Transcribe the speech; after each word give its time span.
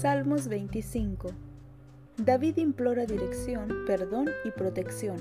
Salmos 0.00 0.46
25 0.46 1.30
David 2.18 2.58
implora 2.58 3.04
dirección, 3.04 3.84
perdón 3.84 4.28
y 4.44 4.52
protección. 4.52 5.16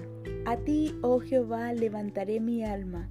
A 0.45 0.57
ti, 0.57 0.95
oh 1.01 1.19
Jehová, 1.19 1.73
levantaré 1.73 2.39
mi 2.39 2.63
alma. 2.63 3.09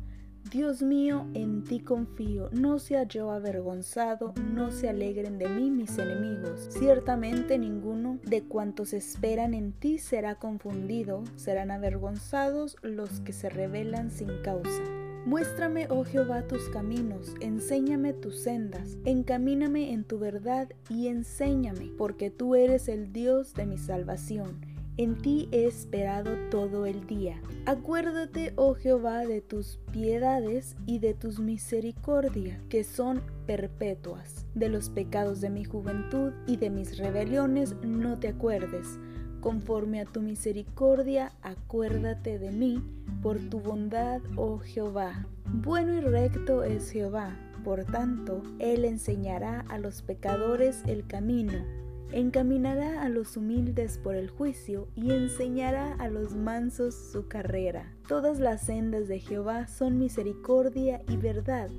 Dios 0.48 0.80
mío, 0.80 1.26
en 1.34 1.64
ti 1.64 1.80
confío, 1.80 2.50
no 2.52 2.78
sea 2.78 3.02
yo 3.02 3.32
avergonzado, 3.32 4.32
no 4.54 4.70
se 4.70 4.88
alegren 4.88 5.38
de 5.38 5.48
mí 5.48 5.72
mis 5.72 5.98
enemigos. 5.98 6.68
Ciertamente 6.70 7.58
ninguno 7.58 8.20
de 8.22 8.44
cuantos 8.44 8.92
esperan 8.92 9.52
en 9.52 9.72
ti 9.72 9.98
será 9.98 10.36
confundido, 10.36 11.24
serán 11.34 11.72
avergonzados 11.72 12.76
los 12.82 13.18
que 13.22 13.32
se 13.32 13.48
rebelan 13.48 14.12
sin 14.12 14.40
causa. 14.44 14.84
Muéstrame, 15.26 15.88
oh 15.90 16.04
Jehová, 16.04 16.42
tus 16.42 16.68
caminos, 16.68 17.34
enséñame 17.40 18.12
tus 18.12 18.38
sendas, 18.42 18.96
encamíname 19.04 19.92
en 19.92 20.04
tu 20.04 20.20
verdad 20.20 20.68
y 20.88 21.08
enséñame, 21.08 21.90
porque 21.98 22.30
tú 22.30 22.54
eres 22.54 22.86
el 22.86 23.12
Dios 23.12 23.52
de 23.52 23.66
mi 23.66 23.76
salvación. 23.76 24.60
En 24.96 25.18
ti 25.18 25.48
he 25.50 25.66
esperado 25.66 26.30
todo 26.48 26.86
el 26.86 27.08
día. 27.08 27.42
Acuérdate, 27.66 28.52
oh 28.54 28.74
Jehová, 28.74 29.26
de 29.26 29.40
tus 29.40 29.80
piedades 29.90 30.76
y 30.86 31.00
de 31.00 31.12
tus 31.12 31.40
misericordias, 31.40 32.62
que 32.68 32.84
son 32.84 33.20
perpetuas. 33.46 34.46
De 34.54 34.68
los 34.68 34.90
pecados 34.90 35.40
de 35.40 35.50
mi 35.50 35.64
juventud 35.64 36.34
y 36.46 36.56
de 36.56 36.70
mis 36.70 36.98
rebeliones 36.98 37.74
no 37.82 38.20
te 38.20 38.28
acuerdes 38.28 39.00
Conforme 39.46 40.00
a 40.00 40.04
tu 40.04 40.22
misericordia, 40.22 41.30
acuérdate 41.40 42.40
de 42.40 42.50
mí, 42.50 42.82
por 43.22 43.38
tu 43.38 43.60
bondad, 43.60 44.20
oh 44.34 44.58
Jehová. 44.58 45.28
Bueno 45.44 45.94
y 45.94 46.00
recto 46.00 46.64
es 46.64 46.90
Jehová, 46.90 47.38
por 47.62 47.84
tanto, 47.84 48.42
Él 48.58 48.84
enseñará 48.84 49.60
a 49.68 49.78
los 49.78 50.02
pecadores 50.02 50.82
el 50.88 51.06
camino, 51.06 51.64
encaminará 52.10 53.02
a 53.02 53.08
los 53.08 53.36
humildes 53.36 53.98
por 53.98 54.16
el 54.16 54.30
juicio 54.30 54.88
y 54.96 55.12
enseñará 55.12 55.92
a 55.92 56.08
los 56.08 56.34
mansos 56.34 56.96
su 56.96 57.28
carrera. 57.28 57.94
Todas 58.08 58.40
las 58.40 58.62
sendas 58.62 59.06
de 59.06 59.20
Jehová 59.20 59.68
son 59.68 59.96
misericordia 59.96 61.02
y 61.08 61.18
verdad 61.18 61.70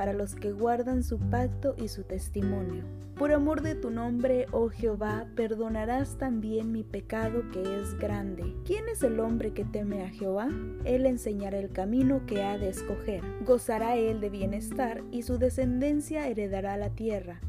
para 0.00 0.14
los 0.14 0.34
que 0.34 0.50
guardan 0.50 1.02
su 1.02 1.18
pacto 1.18 1.74
y 1.76 1.88
su 1.88 2.04
testimonio. 2.04 2.84
Por 3.18 3.32
amor 3.32 3.60
de 3.60 3.74
tu 3.74 3.90
nombre, 3.90 4.46
oh 4.50 4.70
Jehová, 4.70 5.26
perdonarás 5.36 6.16
también 6.16 6.72
mi 6.72 6.84
pecado 6.84 7.42
que 7.52 7.60
es 7.78 7.98
grande. 7.98 8.56
¿Quién 8.64 8.88
es 8.88 9.02
el 9.02 9.20
hombre 9.20 9.52
que 9.52 9.66
teme 9.66 10.02
a 10.02 10.08
Jehová? 10.08 10.48
Él 10.86 11.04
enseñará 11.04 11.58
el 11.58 11.70
camino 11.70 12.24
que 12.24 12.42
ha 12.42 12.56
de 12.56 12.70
escoger. 12.70 13.22
Gozará 13.44 13.96
él 13.96 14.22
de 14.22 14.30
bienestar 14.30 15.02
y 15.10 15.20
su 15.20 15.36
descendencia 15.36 16.28
heredará 16.28 16.78
la 16.78 16.88
tierra. 16.88 17.42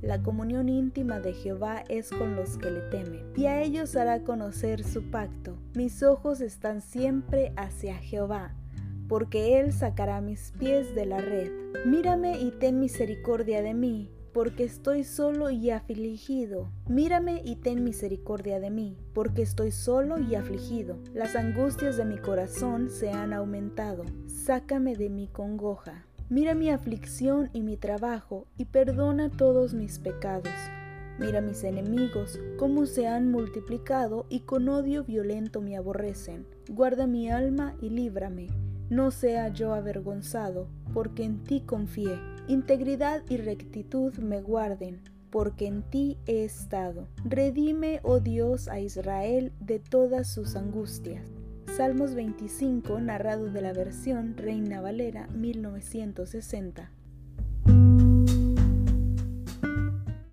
La 0.00 0.22
comunión 0.22 0.68
íntima 0.68 1.18
de 1.18 1.32
Jehová 1.32 1.82
es 1.88 2.10
con 2.10 2.36
los 2.36 2.56
que 2.56 2.70
le 2.70 2.82
temen, 2.82 3.24
y 3.34 3.46
a 3.46 3.60
ellos 3.62 3.96
hará 3.96 4.22
conocer 4.22 4.84
su 4.84 5.10
pacto. 5.10 5.58
Mis 5.74 6.04
ojos 6.04 6.40
están 6.40 6.82
siempre 6.82 7.52
hacia 7.56 7.96
Jehová 7.96 8.54
porque 9.08 9.60
Él 9.60 9.72
sacará 9.72 10.20
mis 10.20 10.52
pies 10.58 10.94
de 10.94 11.06
la 11.06 11.18
red. 11.18 11.50
Mírame 11.84 12.40
y 12.40 12.50
ten 12.50 12.80
misericordia 12.80 13.62
de 13.62 13.74
mí, 13.74 14.10
porque 14.32 14.64
estoy 14.64 15.04
solo 15.04 15.50
y 15.50 15.70
afligido. 15.70 16.68
Mírame 16.88 17.40
y 17.44 17.56
ten 17.56 17.84
misericordia 17.84 18.60
de 18.60 18.70
mí, 18.70 18.98
porque 19.14 19.42
estoy 19.42 19.70
solo 19.70 20.18
y 20.18 20.34
afligido. 20.34 20.98
Las 21.14 21.36
angustias 21.36 21.96
de 21.96 22.04
mi 22.04 22.18
corazón 22.18 22.90
se 22.90 23.10
han 23.10 23.32
aumentado. 23.32 24.04
Sácame 24.26 24.96
de 24.96 25.08
mi 25.08 25.28
congoja. 25.28 26.06
Mira 26.28 26.54
mi 26.54 26.70
aflicción 26.70 27.50
y 27.52 27.62
mi 27.62 27.76
trabajo, 27.76 28.46
y 28.58 28.64
perdona 28.64 29.30
todos 29.30 29.74
mis 29.74 30.00
pecados. 30.00 30.52
Mira 31.18 31.40
mis 31.40 31.64
enemigos, 31.64 32.38
cómo 32.58 32.84
se 32.84 33.06
han 33.06 33.30
multiplicado 33.30 34.26
y 34.28 34.40
con 34.40 34.68
odio 34.68 35.02
violento 35.04 35.62
me 35.62 35.76
aborrecen. 35.76 36.46
Guarda 36.68 37.06
mi 37.06 37.30
alma 37.30 37.74
y 37.80 37.88
líbrame 37.88 38.48
no 38.90 39.10
sea 39.10 39.48
yo 39.48 39.74
avergonzado, 39.74 40.68
porque 40.94 41.24
en 41.24 41.42
ti 41.42 41.60
confié. 41.60 42.18
Integridad 42.48 43.22
y 43.28 43.36
rectitud 43.36 44.14
me 44.18 44.40
guarden, 44.40 45.00
porque 45.30 45.66
en 45.66 45.82
ti 45.82 46.18
he 46.26 46.44
estado. 46.44 47.08
Redime, 47.24 48.00
oh 48.02 48.20
Dios, 48.20 48.68
a 48.68 48.80
Israel 48.80 49.52
de 49.60 49.80
todas 49.80 50.28
sus 50.28 50.56
angustias. 50.56 51.28
Salmos 51.76 52.14
25, 52.14 53.00
narrado 53.00 53.50
de 53.50 53.60
la 53.60 53.72
versión 53.72 54.36
Reina 54.36 54.80
Valera 54.80 55.26
1960. 55.28 56.90